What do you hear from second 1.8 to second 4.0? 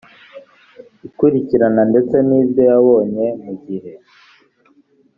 ndetse n ibyo yabonye mu gihe